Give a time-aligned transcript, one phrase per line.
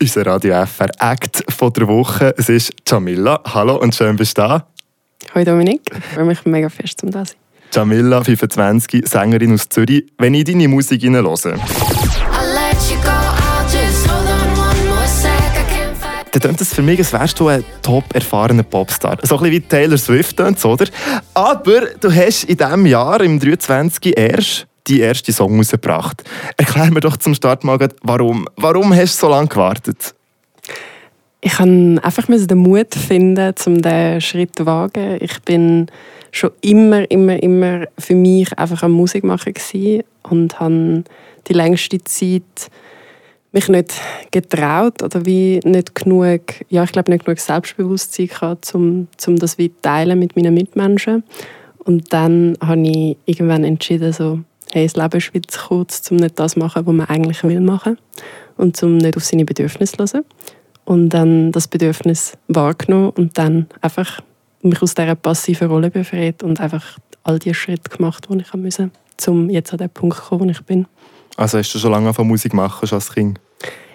[0.00, 2.34] unser Radio FR Act von der Woche.
[2.36, 3.40] Es ist Jamila.
[3.44, 4.66] Hallo und schön bist du da.
[5.34, 7.40] Hallo Dominik, ich freue mich mega fest, um da zu sein.
[7.70, 10.04] Jamila, 25, Sängerin aus Zürich.
[10.16, 11.22] Wenn ich deine Musik höre,
[16.30, 19.18] dann klingt das für mich, als wärst du ein top erfahrener Popstar.
[19.22, 20.86] So ein bisschen wie Taylor Swift, oder?
[21.34, 24.16] Aber du hast in diesem Jahr, im 23.
[24.16, 26.24] erst die erste Song rausgebracht.
[26.56, 28.46] Erklär mir doch zum Start mal, warum.
[28.56, 30.14] Warum hast du so lange gewartet?
[31.40, 35.18] Ich kann einfach den Mut finden, um diesen Schritt zu wagen.
[35.20, 35.86] Ich bin
[36.32, 39.54] schon immer, immer, immer für mich einfach eine Musik machen
[40.24, 41.04] und habe
[41.46, 42.70] die längste Zeit
[43.52, 43.94] mich nicht
[44.30, 49.56] getraut oder wie nicht genug, ja, ich glaube nicht genug Selbstbewusstsein gehabt, um, um das
[49.56, 51.24] wie teilen mit meinen Mitmenschen.
[51.78, 54.40] Und dann habe ich irgendwann entschieden, so,
[54.72, 57.60] hey, das Leben ist zu kurz, um nicht das zu machen, was man eigentlich will
[57.60, 57.98] machen
[58.56, 60.24] und um nicht auf seine Bedürfnisse zu hören.
[60.84, 64.22] Und dann das Bedürfnis wahrgenommen und dann einfach
[64.62, 68.90] mich aus dieser passiven Rolle befreit und einfach all die Schritte gemacht, die ich musste,
[69.26, 70.86] um jetzt an den Punkt zu kommen, wo ich bin.
[71.36, 73.38] Also hast du schon lange von Musik machen, schon als Kind?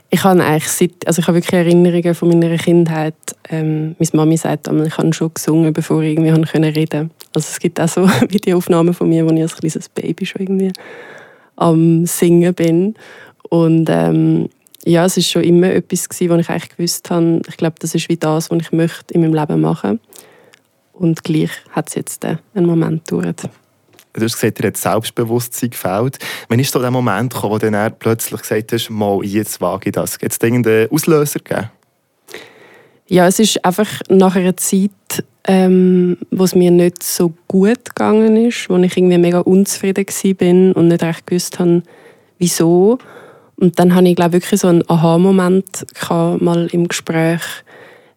[0.10, 3.16] Ich habe eigentlich seit, also ich habe wirklich Erinnerungen von meiner Kindheit.
[3.50, 7.10] Ähm, meine Mami sagt einmal, ich habe schon gesungen, bevor ich irgendwie reden konnte.
[7.36, 10.72] Also es gibt auch so Videoaufnahmen von mir, wo ich als kleines Baby schon irgendwie
[11.56, 12.96] am Singen bin.
[13.50, 14.50] Und ähm,
[14.86, 17.96] ja, es ist schon immer etwas gewesen, wo ich eigentlich gewusst habe, ich glaube, das
[17.96, 20.00] ist wie das, was ich möchte in meinem Leben machen.
[20.94, 23.50] Und gleich hat es jetzt einen Moment gedauert.
[24.14, 26.20] Du hast gesagt, dir hat Selbstbewusstsein gefällt.
[26.48, 29.90] Wann ist so der Moment gekommen, wo du dann plötzlich gesagt hast, mal, jetzt wage
[29.90, 30.14] ich das?
[30.14, 31.72] Hat es irgendeinen Auslöser gegeben?
[33.08, 34.92] Ja, es ist einfach nach einer Zeit,
[35.46, 40.88] ähm, wo mir nicht so gut gegangen ist, wo ich irgendwie mega unzufrieden war und
[40.88, 41.84] nicht recht gewusst habe,
[42.40, 42.98] wieso.
[43.58, 47.42] Und dann hatte ich glaube wirklich so einen Aha-Moment mal im Gespräch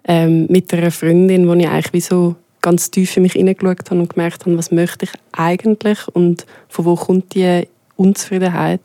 [0.07, 4.01] ähm, mit einer Freundin, wo ich eigentlich wie so ganz tief in mich hineingeschaut habe
[4.01, 8.81] und gemerkt habe, was möchte ich eigentlich und von wo kommt die Unzufriedenheit.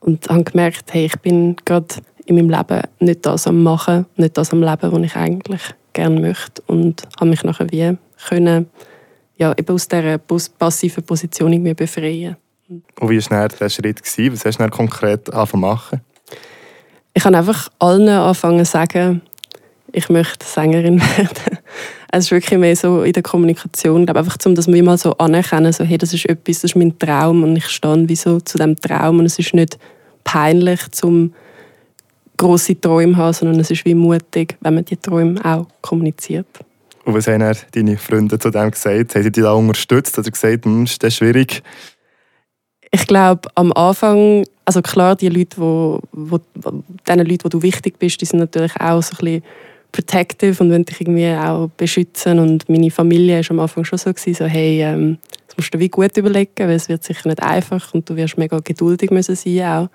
[0.00, 1.86] Und habe gemerkt, hey, ich bin gerade
[2.26, 5.62] in meinem Leben nicht das am Machen, nicht das am Leben, was ich eigentlich
[5.94, 6.62] gerne möchte.
[6.66, 7.96] Und habe mich nachher wie
[8.28, 8.68] können,
[9.36, 12.36] ja, eben aus dieser passiven Position irgendwie befreien.
[12.68, 14.02] Und wie war der Schritt?
[14.02, 14.32] Gewesen?
[14.32, 16.00] Was hast du konkret angefangen machen?
[17.14, 19.22] Ich habe einfach allen angefangen zu sagen,
[19.92, 21.58] ich möchte Sängerin werden.
[22.10, 25.16] Es ist wirklich mehr so in der Kommunikation, ich glaube einfach, um das mal so
[25.18, 28.40] anerkennen, so, hey, das ist etwas, das ist mein Traum und ich stehe wie so
[28.40, 29.78] zu diesem Traum und es ist nicht
[30.22, 31.34] peinlich, zum
[32.36, 36.46] große Träume haben, sondern es ist wie mutig, wenn man die Träume auch kommuniziert.
[37.04, 39.14] Und was haben deine Freunde zu dem gesagt?
[39.14, 41.62] Haben sie dich da unterstützt oder gesagt, hm, ist das schwierig?
[42.90, 46.40] Ich glaube, am Anfang, also klar, die Leute, wo, wo,
[47.08, 49.42] den Leuten, wo du wichtig bist, die sind natürlich auch so ein bisschen
[49.92, 52.38] protective und wollen dich irgendwie auch beschützen.
[52.38, 55.78] Und meine Familie war am Anfang schon so, gewesen, so hey, ähm, das musst du
[55.78, 59.36] wie gut überlegen, weil es wird sicher nicht einfach und du wirst mega geduldig müssen
[59.36, 59.88] sein auch.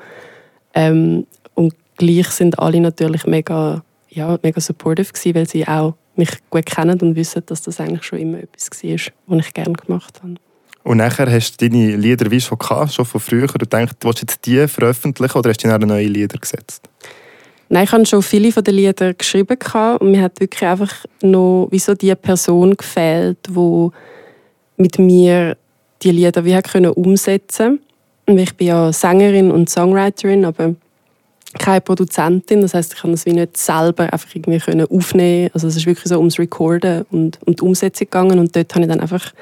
[0.74, 1.26] Ähm,
[1.56, 6.66] und gleich sind alle natürlich mega, ja, mega supportive gewesen, weil sie auch mich gut
[6.66, 10.36] kennen und wissen, dass das eigentlich schon immer etwas war, was ich gerne gemacht habe.
[10.84, 14.08] Und nachher hast du deine Lieder wie schon gehabt, schon von früher, und denkst, du
[14.08, 16.90] willst jetzt die veröffentlichen oder hast du dann neue Lieder gesetzt?
[17.72, 19.58] Nein, ich habe schon viele von den Liedern geschrieben
[20.00, 23.90] und mir hat wirklich einfach noch wie so die Person gefehlt, die
[24.78, 25.56] mit mir
[26.02, 27.80] die Lieder wie können umsetzen
[28.26, 28.42] konnte.
[28.42, 30.74] Ich bin ja Sängerin und Songwriterin, aber
[31.58, 32.62] keine Produzentin.
[32.62, 35.50] Das heißt, ich kann das wie nicht selber einfach irgendwie können aufnehmen.
[35.54, 38.86] Also es ist wirklich so ums Recorden und um die Umsetzung gegangen und dort habe
[38.86, 39.34] ich dann einfach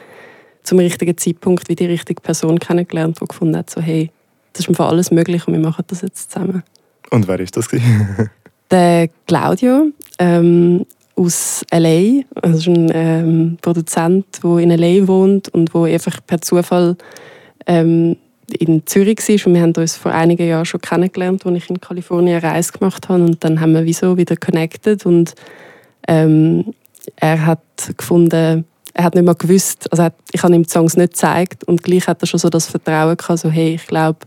[0.63, 4.11] zum richtigen Zeitpunkt wie die richtige Person kennengelernt, die gefunden hat, so hey,
[4.53, 6.63] das ist für alles möglich und wir machen das jetzt zusammen.
[7.09, 7.69] Und wer ist das?
[8.71, 9.87] der Claudio
[10.19, 10.85] ähm,
[11.15, 15.07] aus L.A., also ein ähm, Produzent, der in L.A.
[15.07, 16.97] wohnt und wo einfach per Zufall
[17.65, 18.17] ähm,
[18.51, 19.47] in Zürich war.
[19.47, 22.71] Und wir haben uns vor einigen Jahren schon kennengelernt, als ich in Kalifornien eine Reise
[22.71, 23.23] gemacht habe.
[23.23, 25.35] Und dann haben wir wieso wieder connected und
[26.07, 26.73] ähm,
[27.15, 27.61] er hat
[27.97, 31.83] gefunden, er hat nicht mehr gewusst, also ich habe ihm die Songs nicht gezeigt und
[31.83, 34.19] gleich hat er schon so das Vertrauen gehabt, so hey, ich glaube,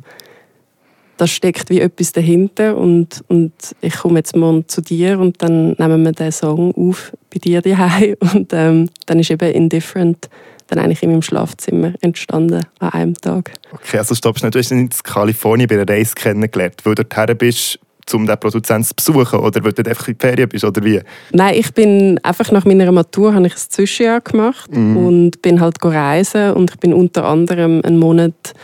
[1.21, 3.53] da steckt wie etwas dahinter und, und
[3.83, 7.61] ich komme jetzt morgen zu dir und dann nehmen wir den Song auf bei dir
[7.61, 10.31] daheim und ähm, dann ist eben Indifferent
[10.69, 13.53] dann eigentlich in meinem Schlafzimmer entstanden an einem Tag.
[13.73, 17.05] Okay, also stoppst nicht, du hast ihn in Kalifornien bei einer Reise kennengelernt, weil du
[17.05, 17.79] dorthin bist
[18.13, 21.01] um den Produzenten zu besuchen oder weil du einfach in die Ferien bist oder wie?
[21.33, 24.97] Nein, ich bin einfach nach meiner Matur habe ich ein Zwischenjahr gemacht mm.
[24.97, 28.55] und bin halt reisen und ich bin unter anderem einen Monat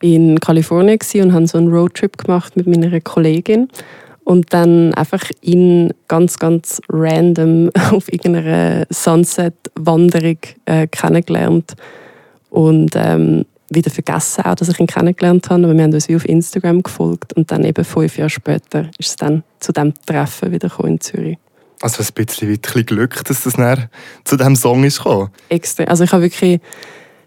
[0.00, 3.68] in Kalifornien und habe so einen Roadtrip gemacht mit meiner Kollegin
[4.24, 11.74] Und dann einfach ihn ganz, ganz random auf irgendeiner Sunset-Wanderung äh, kennengelernt.
[12.50, 15.64] Und ähm, wieder vergessen, auch, dass ich ihn kennengelernt habe.
[15.64, 17.32] Aber wir haben uns wie auf Instagram gefolgt.
[17.34, 21.38] Und dann eben fünf Jahre später ist es dann zu diesem Treffen wieder in Zürich.
[21.82, 23.54] Also ein bisschen, ein bisschen Glück, dass das
[24.24, 25.28] zu diesem Song ist gekommen.
[25.48, 25.88] Extrem.
[25.88, 26.60] Also ich habe wirklich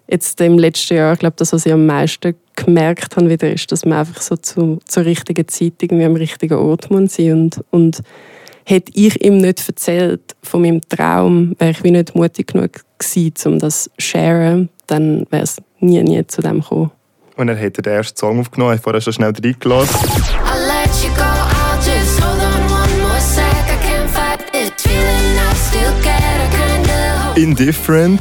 [0.09, 3.71] jetzt im letzten Jahr, ich glaube, das, was ich am meisten gemerkt habe, wieder ist,
[3.71, 7.63] dass man einfach so zu, zur richtigen Zeit irgendwie am richtigen Ort muss sein und,
[7.69, 8.01] und
[8.65, 13.33] hätte ich ihm nicht erzählt von meinem Traum, wäre ich wie nicht mutig genug gewesen,
[13.45, 16.91] um das zu sharen, dann wäre es nie, nie zu dem gekommen.
[17.35, 19.97] Und er hat den ersten Song aufgenommen, hat vorher schon schnell reingelassen.
[27.39, 28.19] Indifferent.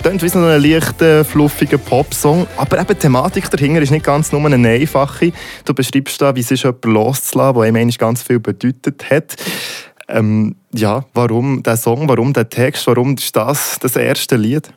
[0.00, 2.46] Klingt wie so ein leichter, fluffiger Popsong.
[2.56, 5.32] Aber eben die Thematik dahinter ist nicht ganz nur eine einfache.
[5.64, 9.34] Du beschreibst da, wie es ist, jemanden loszulassen, der einem ganz viel bedeutet hat.
[10.08, 14.70] Ähm, ja, warum der Song, warum der Text, warum ist das das erste Lied?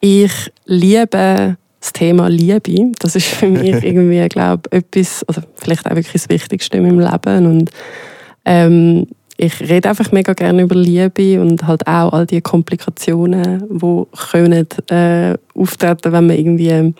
[0.00, 2.92] Ich liebe das Thema Liebe.
[2.98, 6.98] Das ist für mich irgendwie, glaube etwas, oder vielleicht auch wirklich das Wichtigste in meinem
[6.98, 7.46] Leben.
[7.46, 7.70] Und
[8.44, 9.06] ähm,
[9.42, 14.66] ich rede einfach mega gerne über Liebe und halt auch all die Komplikationen, die können
[14.90, 16.94] äh, auftreten, wenn man irgendwie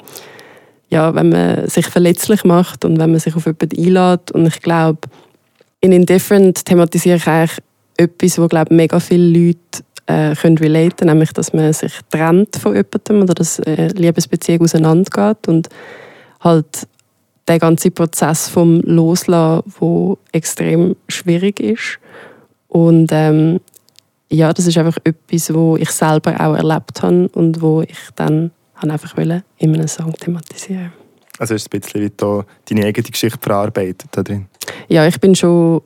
[0.88, 4.32] ja, wenn man sich verletzlich macht und wenn man sich auf jemanden einlädt.
[4.32, 5.00] Und ich glaube,
[5.80, 7.58] in Indifferent thematisiere ich eigentlich
[7.96, 12.74] etwas, wo glaube mega viele Leute äh, können relaten, nämlich dass man sich trennt von
[12.74, 15.68] jemandem oder dass eine Liebesbeziehung auseinandergeht und
[16.40, 16.88] halt
[17.46, 22.00] der ganze Prozess vom Loslassen, wo extrem schwierig ist
[22.70, 23.60] und ähm,
[24.30, 28.52] ja, das ist einfach etwas, wo ich selber auch erlebt habe und wo ich dann
[28.76, 30.92] einfach in einem Song thematisieren
[31.38, 34.46] Also ist es ein bisschen wie da deine eigene Geschichte verarbeitet da drin?
[34.88, 35.82] Ja, ich bin schon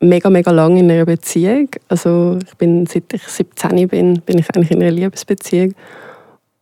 [0.00, 1.68] mega, mega lange in einer Beziehung.
[1.88, 5.74] Also ich bin, seit ich 17 bin, bin ich eigentlich in einer Liebesbeziehung.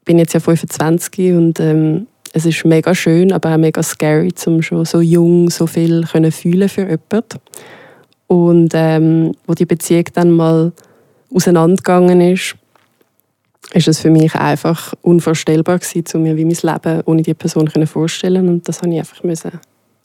[0.05, 4.63] Bin jetzt ja 25 und ähm, es ist mega schön, aber auch mega scary, um
[4.63, 7.39] schon so jung so viel können fühlen für jemanden.
[8.31, 10.71] Und ähm, wo die Beziehung dann mal
[11.35, 12.55] auseinandergegangen ist,
[13.73, 17.69] ist es für mich einfach unvorstellbar gewesen, zu mir wie mein Leben ohne die Person
[17.89, 19.51] vorstellen und das habe ich einfach müssen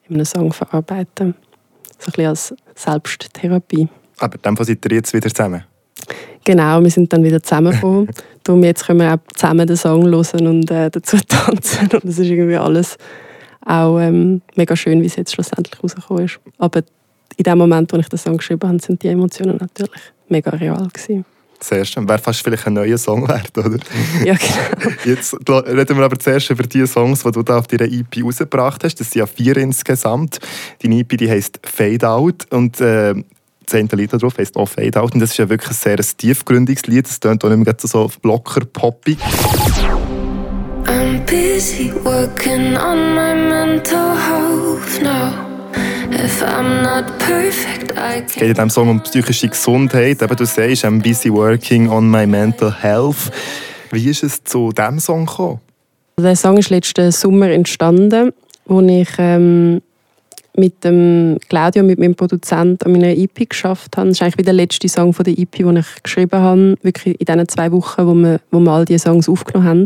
[0.09, 1.35] in einem Song verarbeiten,
[1.99, 3.89] so ein bisschen als Selbsttherapie.
[4.17, 5.63] Aber dann seid ihr jetzt wieder zusammen?
[6.43, 8.09] Genau, wir sind dann wieder zusammengekommen.
[8.43, 12.17] Darum jetzt können wir auch zusammen den Song hören und äh, dazu tanzen und es
[12.17, 12.97] ist irgendwie alles
[13.63, 16.39] auch ähm, mega schön, wie es jetzt schlussendlich rausgekommen ist.
[16.57, 16.81] Aber
[17.37, 20.87] in dem Moment, wo ich den Song geschrieben habe, sind die Emotionen natürlich mega real
[20.93, 21.25] gewesen.
[21.59, 22.07] Sehr schön.
[22.07, 23.79] Wäre fast vielleicht ein neuer Song wert, oder?
[24.23, 24.95] Ja, genau.
[25.05, 28.83] Jetzt reden wir aber zuerst über die Songs, die du da auf deiner EP rausgebracht
[28.83, 28.99] hast.
[28.99, 30.39] Das sind ja vier insgesamt.
[30.81, 33.15] Deine EP die heisst Fade Out und äh,
[33.71, 35.13] eine Lied darauf heisst auch Fade Out.
[35.13, 37.07] Und das ist ja wirklich ein sehr tiefgründiges Lied.
[37.07, 39.17] Das klingt auch nicht mehr so locker poppig.
[40.85, 45.54] I'm busy working on my mental health now.
[46.11, 46.39] Es
[48.33, 50.21] geht in diesem Song um psychische Gesundheit.
[50.21, 53.31] Eben, du sagst, I'm busy working on my mental health.
[53.91, 55.59] Wie ist es zu diesem Song gekommen?
[56.17, 58.31] Der Song ist letzten Sommer entstanden,
[58.65, 59.81] wo ich ähm,
[60.55, 64.07] mit dem Claudio, mit meinem Produzent, an meiner EP geschafft habe.
[64.07, 67.25] Das ist eigentlich der letzte Song von der EP, den ich geschrieben habe, wirklich in
[67.25, 69.85] diesen zwei Wochen, wo wir, wo wir all diese Songs aufgenommen haben.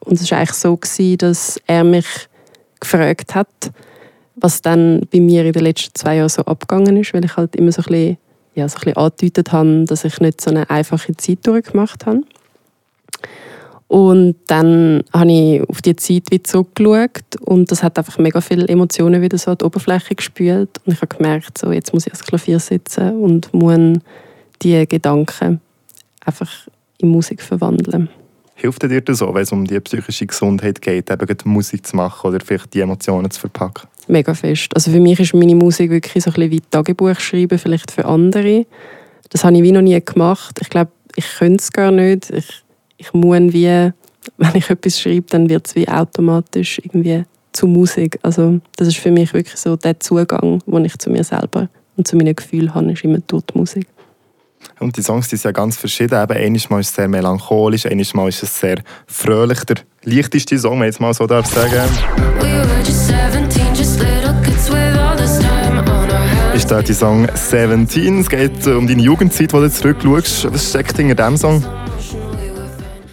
[0.00, 2.06] Und es war eigentlich so, gewesen, dass er mich
[2.80, 3.48] gefragt hat,
[4.40, 7.56] was dann bei mir in den letzten zwei Jahren so abgegangen ist, weil ich halt
[7.56, 8.18] immer so ein bisschen,
[8.54, 12.22] ja, so ein bisschen angedeutet habe, dass ich nicht so eine einfache Zeit durchgemacht habe.
[13.90, 18.68] Und dann habe ich auf die Zeit wieder zurückgeschaut und das hat einfach mega viele
[18.68, 20.80] Emotionen wieder so an die Oberfläche gespült.
[20.86, 23.98] Und ich habe gemerkt, so, jetzt muss ich ans Klavier sitzen und muss
[24.62, 25.60] die Gedanken
[26.24, 26.50] einfach
[26.98, 28.08] in Musik verwandeln.
[28.54, 32.28] Hilft dir das so, wenn es um die psychische Gesundheit geht, eben Musik zu machen
[32.28, 33.88] oder vielleicht die Emotionen zu verpacken?
[34.10, 34.74] Mega fest.
[34.74, 38.04] Also für mich ist meine Musik wirklich so ein bisschen wie Tagebuch schreiben, vielleicht für
[38.04, 38.66] andere.
[39.30, 40.58] Das habe ich wie noch nie gemacht.
[40.60, 42.30] Ich glaube, ich könnte es gar nicht.
[42.30, 42.62] Ich,
[42.98, 43.92] ich muss wie,
[44.36, 48.18] wenn ich etwas schreibe, dann wird es wie automatisch irgendwie zu Musik.
[48.22, 52.06] Also das ist für mich wirklich so der Zugang, den ich zu mir selber und
[52.06, 53.86] zu meinen Gefühlen habe, ist immer durch die Musik.
[54.78, 56.22] Und die Songs die sind ja ganz verschieden.
[56.22, 58.76] Eben, einmal ist es sehr melancholisch, einmal ist es sehr
[59.06, 59.64] fröhlich.
[59.64, 61.88] Der leichteste Song, wenn ich jetzt mal so darf sagen
[66.60, 68.20] ist da die Song 17.
[68.20, 70.52] Es geht um deine Jugendzeit, wo du zurückschaust.
[70.52, 71.64] Was steckt hinter diesem Song?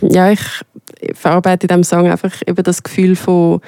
[0.02, 0.42] Ja, ich
[1.14, 3.62] verarbeite in diesem Song einfach über das Gefühl von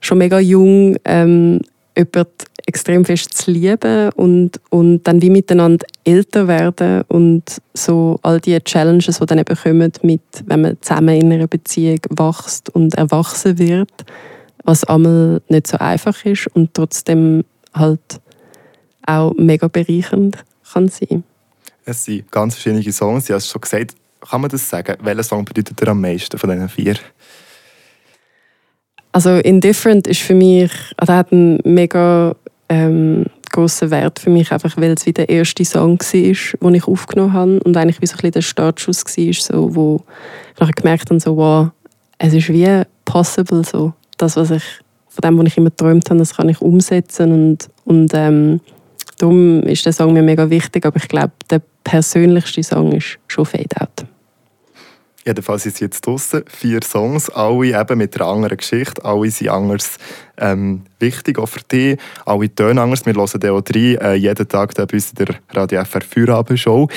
[0.00, 1.60] schon mega jung ähm,
[1.96, 8.40] jemanden extrem fest zu lieben und, und dann wie miteinander älter werden und so all
[8.40, 12.94] die Challenges, die dann eben kommen, mit, wenn man zusammen in einer Beziehung wächst und
[12.94, 14.04] erwachsen wird,
[14.64, 18.20] was einmal nicht so einfach ist und trotzdem halt
[19.06, 20.38] auch mega bereichernd
[20.72, 21.22] kann sein.
[21.84, 23.94] Es sind ganz verschiedene Songs, Sie haben es schon gesagt.
[24.28, 24.96] Kann man das sagen?
[25.02, 26.96] Welcher Song bedeutet dir am meisten von diesen vier?
[29.16, 32.36] Also Indifferent ist für mich, also hat einen mega
[32.68, 36.86] ähm, grossen Wert für mich, einfach weil es wie der erste Song war, den ich
[36.86, 40.04] aufgenommen habe und eigentlich wie so ein bisschen der Startschuss war, so, wo
[40.52, 41.70] ich nachher gemerkt habe, so, wow,
[42.18, 43.94] es ist wie possible, so.
[44.18, 44.64] das, was ich,
[45.08, 48.60] von dem, was ich immer geträumt habe, das kann ich umsetzen und, und ähm,
[49.16, 53.46] darum ist der Song mir mega wichtig, aber ich glaube, der persönlichste Song ist schon
[53.46, 54.04] Fade Out.
[55.26, 59.98] Jedenfalls sind jetzt draußen vier Songs, alle eben mit einer anderen Geschichte, alle sind anders
[60.38, 63.04] ähm, wichtig, auch für dich, alle tönen anders.
[63.04, 66.88] Wir hören die auch drei, äh, jeden Tag bei uns in der Radio FR Feierabend-Show.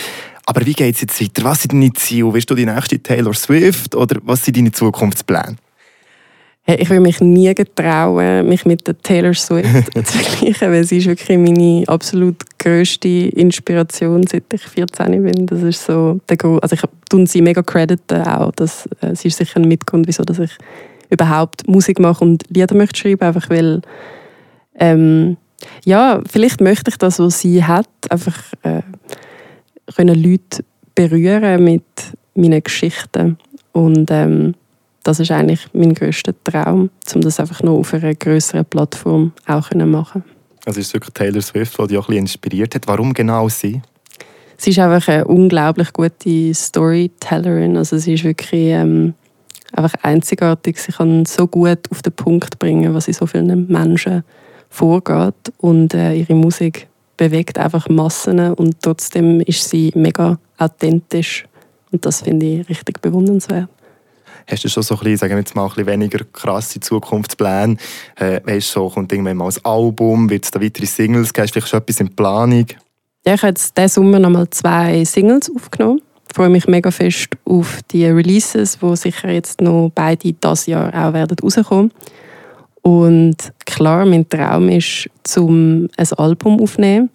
[0.46, 1.44] Aber wie geht es jetzt weiter?
[1.44, 2.32] Was sind deine Ziele?
[2.32, 5.56] Willst du die nächste Taylor Swift oder was sind deine Zukunftspläne?
[6.78, 11.08] Ich würde mich nie getrauen, mich mit der Taylor Swift zu vergleichen, weil sie ist
[11.08, 15.46] wirklich meine absolut grösste Inspiration, seit ich 14 bin.
[15.48, 19.30] Das ist so der Grund, also ich tue sie mega crediten auch, dass, äh, sie
[19.30, 20.52] ist sicher ein Mitgrund, wieso dass ich
[21.10, 23.82] überhaupt Musik mache und Lieder möchte schreiben, einfach weil
[24.76, 25.38] ähm,
[25.84, 28.82] ja, vielleicht möchte ich das, was sie hat, einfach äh,
[29.96, 30.64] können Leute
[30.96, 31.84] berühren mit
[32.36, 33.38] meinen Geschichten
[33.74, 34.56] und ähm,
[35.04, 39.70] das ist eigentlich mein größter Traum, um das einfach noch auf einer größeren Plattform auch
[39.70, 40.24] zu machen.
[40.66, 42.88] Also ist wirklich Taylor Swift, die dich auch ein bisschen inspiriert hat.
[42.88, 43.82] Warum genau sie?
[44.58, 47.78] Sie ist einfach eine unglaublich gute Storytellerin.
[47.78, 49.14] Also sie ist wirklich ähm,
[49.72, 50.78] einfach einzigartig.
[50.78, 54.24] Sie kann so gut auf den Punkt bringen, was in so vielen Menschen
[54.70, 55.54] vorgeht.
[55.58, 61.46] Und äh, ihre Musik bewegt einfach Massen und trotzdem ist sie mega authentisch.
[61.92, 63.70] Und das finde ich richtig bewundernswert.
[64.48, 67.78] Hast du schon so ein bisschen, sagen wir jetzt mal, ein bisschen weniger krasse Zukunftspläne?
[68.16, 71.44] Äh, weißt du, so, kommt irgendwann mal ein Album, wird es da weitere Singles geben?
[71.44, 72.66] Hast du vielleicht schon etwas in Planung?
[73.26, 76.02] Ja, ich habe jetzt diesen Sommer noch mal zwei Singles aufgenommen.
[76.30, 80.94] Ich freue mich mega fest auf die Releases, die sicher jetzt noch beide dieses Jahr
[80.94, 81.92] auch werden rauskommen.
[82.82, 87.10] Und klar, mein Traum ist, zum ein Album aufzunehmen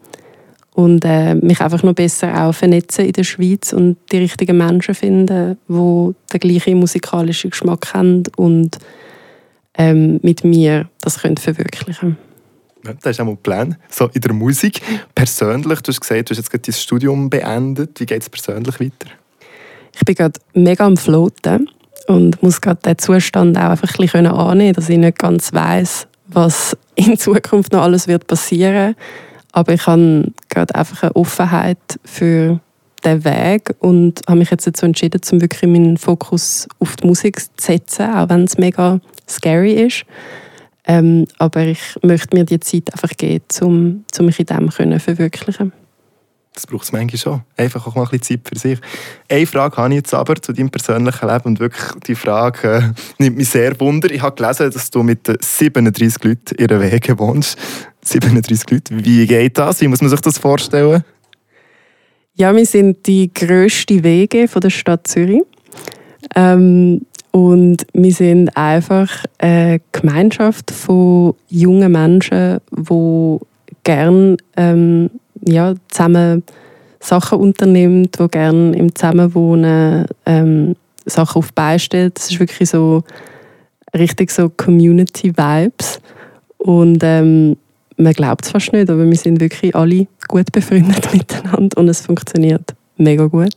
[0.75, 4.95] und äh, mich einfach noch besser auch vernetzen in der Schweiz und die richtigen Menschen
[4.95, 8.79] finden, die den gleichen musikalischen Geschmack haben und
[9.77, 12.19] ähm, mit mir das können verwirklichen
[12.85, 13.77] ja, das ist auch mal Plan.
[13.89, 14.83] So in der Musik.
[15.15, 17.99] Persönlich, du hast gesagt, du hast jetzt gerade dein Studium beendet.
[17.99, 19.11] Wie geht es persönlich weiter?
[19.95, 21.71] Ich bin gerade mega am Floaten
[22.09, 26.07] und muss gerade den Zustand auch einfach ein bisschen annehmen, dass ich nicht ganz weiß,
[26.27, 28.97] was in Zukunft noch alles wird passieren wird
[29.55, 32.59] aber ich habe gerade einfach eine Offenheit für
[33.05, 37.41] den Weg und habe mich jetzt dazu entschieden, um wirklich meinen Fokus auf die Musik
[37.41, 40.05] zu setzen, auch wenn es mega scary ist.
[40.87, 44.99] Ähm, aber ich möchte mir die Zeit einfach geben, um, um mich in dem zu
[44.99, 45.73] verwirklichen.
[46.55, 47.43] Das braucht es manchmal schon.
[47.57, 48.79] Einfach auch mal ein bisschen Zeit für sich.
[49.29, 53.23] Eine Frage habe ich jetzt aber zu deinem persönlichen Leben und wirklich die Frage äh,
[53.23, 54.09] nimmt mich sehr wunder.
[54.11, 57.59] Ich habe gelesen, dass du mit 37 Leuten in einer Wege wohnst.
[58.07, 59.05] 37 Leute.
[59.05, 59.81] Wie geht das?
[59.81, 61.05] Wie muss man sich das vorstellen?
[62.37, 65.43] Ja, wir sind die grösste Wege von der Stadt Zürich.
[66.35, 73.39] Ähm, und wir sind einfach eine Gemeinschaft von jungen Menschen, die
[73.83, 75.11] gerne ähm,
[75.45, 76.43] ja, zusammen
[77.01, 82.17] Sachen unternimmt, die gerne im Zusammenwohnen ähm, Sachen auf stellt.
[82.17, 83.05] Das ist wirklich so
[83.95, 86.01] richtig so Community-Vibes.
[86.59, 87.57] Und ähm,
[87.97, 92.03] man glaubt es fast nicht, aber wir sind wirklich alle gut befreundet miteinander und es
[92.03, 93.55] funktioniert mega gut.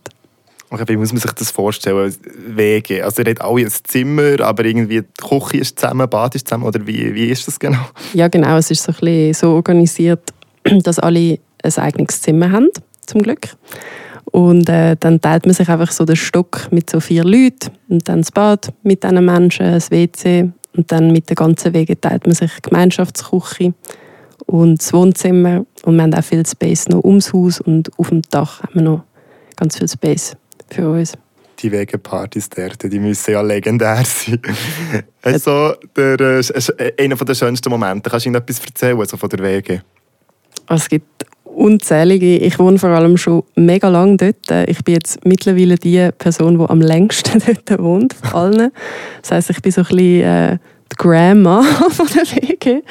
[0.69, 2.13] Okay, wie muss man sich das vorstellen?
[2.47, 3.03] Wege?
[3.03, 6.65] Also ihr habt alle ein Zimmer, aber irgendwie die Küche ist zusammen, Bad ist zusammen
[6.65, 7.79] oder wie, wie ist das genau?
[8.13, 10.33] Ja genau, es ist so, ein bisschen so organisiert,
[10.83, 12.69] dass alle ein eigenes Zimmer haben,
[13.05, 13.47] zum Glück.
[14.25, 18.09] Und äh, dann teilt man sich einfach so den Stock mit so vier Leuten und
[18.09, 22.25] dann das Bad mit diesen Menschen, das WC und dann mit den ganzen Wegen teilt
[22.25, 23.73] man sich Gemeinschaftsküche
[24.47, 28.21] und das Wohnzimmer und wir haben auch viel Space noch ums Haus und auf dem
[28.29, 29.03] Dach haben wir noch
[29.55, 30.35] ganz viel Space
[30.71, 31.13] für uns.
[31.59, 34.39] Die Wegepartys dort, die müssen ja legendär sein.
[35.23, 38.09] also, der, äh, einer der schönsten Momente.
[38.09, 39.81] Kannst du Ihnen etwas erzählen also von der Wege?
[40.69, 42.37] Es gibt unzählige.
[42.37, 44.69] Ich wohne vor allem schon mega lange dort.
[44.69, 48.71] Ich bin jetzt mittlerweile die Person, die am längsten dort wohnt, von allen.
[49.21, 50.57] Das heisst, ich bin so ein bisschen äh,
[50.91, 52.81] die Grandma von der WG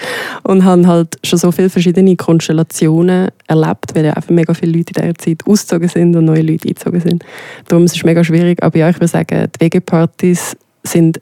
[0.43, 4.93] und habe halt schon so viele verschiedene Konstellationen erlebt, weil ja einfach mega viele Leute
[4.95, 7.25] in dieser Zeit ausgezogen sind und neue Leute eingezogen sind.
[7.69, 11.21] Darum ist es mega schwierig, aber ja, ich würde sagen, die WG-Partys sind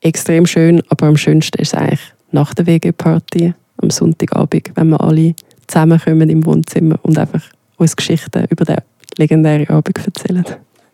[0.00, 5.00] extrem schön, aber am schönsten ist es eigentlich nach der WG-Party am Sonntagabend, wenn wir
[5.00, 5.34] alle
[5.66, 7.42] zusammenkommen im Wohnzimmer und einfach
[7.76, 8.78] uns Geschichten über den
[9.16, 10.44] legendären Abend erzählen.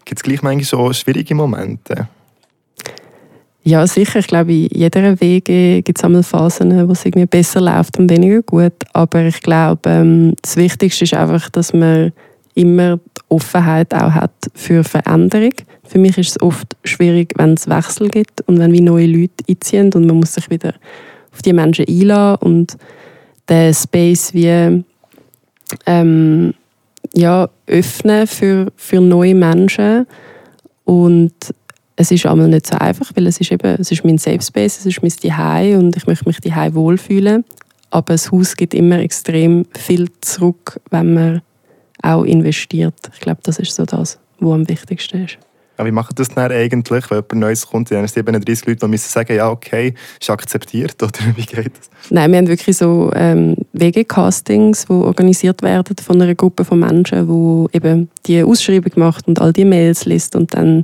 [0.04, 2.08] Gibt es gleich manchmal schon schwierige Momente?
[3.62, 4.20] Ja, sicher.
[4.20, 8.10] Ich glaube, in jeder Wege gibt es einmal Phasen, wo es irgendwie besser läuft und
[8.10, 8.72] weniger gut.
[8.94, 12.12] Aber ich glaube, ähm, das Wichtigste ist einfach, dass man
[12.54, 15.52] immer die Offenheit auch hat für Veränderung.
[15.84, 19.44] Für mich ist es oft schwierig, wenn es Wechsel gibt und wenn wie neue Leute
[19.48, 20.74] einziehen und man muss sich wieder
[21.32, 22.76] auf die Menschen einladen und
[23.48, 24.84] den Space wie
[25.86, 26.54] ähm,
[27.14, 30.06] ja, öffnen für, für neue Menschen.
[30.84, 31.34] Und
[32.00, 34.78] es ist einmal nicht so einfach, weil es ist eben, es ist mein Safe Space,
[34.78, 37.44] es ist mein Zuhause und ich möchte mich Zuhause wohlfühlen.
[37.90, 41.42] Aber das Haus gibt immer extrem viel zurück, wenn man
[42.02, 42.94] auch investiert.
[43.12, 45.36] Ich glaube, das ist so das, was am wichtigsten ist.
[45.78, 47.90] Ja, wie macht das dann eigentlich, wenn jemand Neues kommt?
[47.90, 51.90] Dann 37 Leute, die müssen sagen, ja, okay, ist akzeptiert, oder wie geht das?
[52.08, 57.26] Nein, wir haben wirklich so ähm, WG-Castings, die organisiert werden von einer Gruppe von Menschen,
[57.26, 60.82] die eben die Ausschreibung macht und all die Mails liest und dann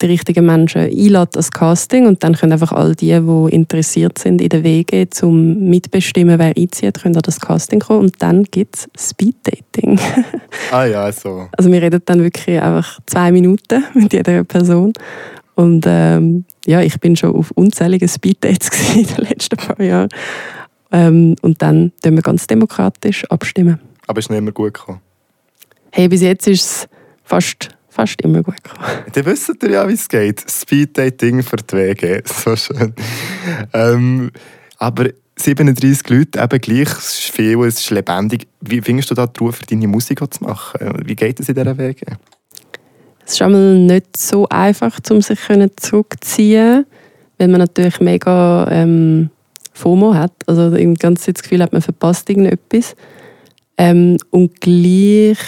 [0.00, 4.40] die richtigen Menschen einlädt als Casting und dann können einfach all die, die interessiert sind
[4.40, 8.76] in der WG, zum mitbestimmen, wer einzieht, können an das Casting kommen und dann gibt
[8.76, 9.98] es Speeddating.
[10.72, 11.48] ah ja, so.
[11.56, 14.92] Also wir reden dann wirklich einfach zwei Minuten mit jeder Person
[15.54, 20.08] und ähm, ja, ich bin schon auf unzähligen Speeddates in den letzten paar Jahren
[20.92, 23.78] ähm, und dann tun wir ganz demokratisch abstimmen.
[24.06, 25.00] Aber ist nicht immer gut gekommen?
[25.90, 26.88] Hey, bis jetzt ist es
[27.22, 28.84] fast fast immer gut gekommen.
[29.12, 30.44] Dann wisst ihr ja, wie es geht.
[30.50, 32.22] Speeddating für die WG.
[32.26, 32.92] So schön.
[33.72, 34.30] Ähm,
[34.78, 38.48] aber 37 Leute, eben gleich, es ist viel, es ist lebendig.
[38.60, 41.02] Wie findest du da die Ruhe für deine Musik zu machen?
[41.04, 42.06] Wie geht es in dieser Wege?
[43.24, 45.38] Es ist einmal nicht so einfach, um sich
[45.76, 46.86] zurückzuziehen,
[47.38, 49.30] weil man natürlich mega ähm,
[49.72, 50.32] FOMO hat.
[50.46, 52.96] Also im ganzen das Gefühl hat, man verpasst irgendetwas.
[53.78, 55.38] Ähm, und gleich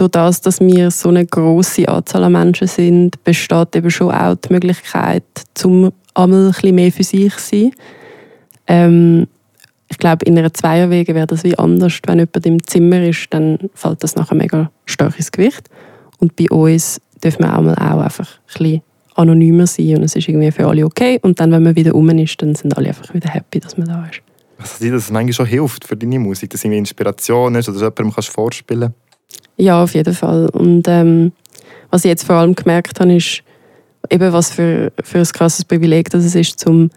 [0.00, 4.34] durch das, dass wir so eine große Anzahl an Menschen sind, besteht eben schon auch
[4.36, 7.70] die Möglichkeit, zum einmal ein mehr für sich zu sein.
[8.66, 9.26] Ähm,
[9.88, 11.98] ich glaube, in einer Zweierwege wäre das wie anders.
[12.06, 15.68] Wenn jemand im Zimmer ist, dann fällt das nachher mega stark ins Gewicht.
[16.18, 18.82] Und bei uns dürfen wir auch mal auch einfach ein bisschen
[19.16, 21.18] anonymer sein und es ist irgendwie für alle okay.
[21.22, 23.88] Und dann, wenn man wieder rum ist, dann sind alle einfach wieder happy, dass man
[23.88, 24.22] da ist.
[24.56, 27.98] Also, dass es manchmal schon hilft für deine Musik, dass du Inspiration hast oder dass
[27.98, 29.09] jemandem vorspielen kannst?
[29.56, 30.48] Ja, auf jeden Fall.
[30.50, 31.32] Und ähm,
[31.90, 33.42] was ich jetzt vor allem gemerkt habe, ist
[34.08, 36.90] eben, was für, für ein krasses Privileg das es ist, um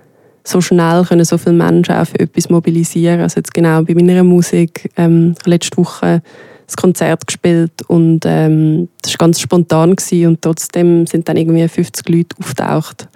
[0.46, 3.22] so schnell können so viele Menschen auch für etwas mobilisieren.
[3.22, 6.22] Also jetzt genau bei meiner Musik ähm, letzte Woche
[6.66, 11.68] das Konzert gespielt und ähm, das war ganz spontan gewesen, und trotzdem sind dann irgendwie
[11.68, 13.08] 50 Leute auftaucht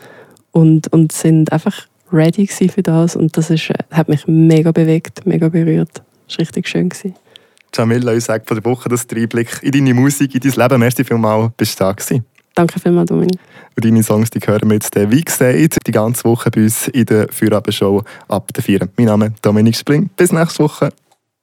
[0.51, 5.49] und, und sind einfach ready für das und das ist, hat mich mega bewegt, mega
[5.49, 6.01] berührt.
[6.27, 6.89] Das war richtig schön.
[6.89, 7.15] Gewesen.
[7.73, 10.80] Jamila, ich sage von der Woche das Einblick in deine Musik, in dein Leben.
[10.80, 12.25] Merci vielmals, bist du da gewesen.
[12.56, 13.39] Danke vielmals, Dominik.
[13.75, 17.06] Und deine Songs die hören wir jetzt, wie gesagt, die ganze Woche bei uns in
[17.06, 18.89] der Feuerabendshow ab der 4.
[18.97, 20.10] Mein Name ist Dominik Spring.
[20.17, 20.89] Bis nächste Woche.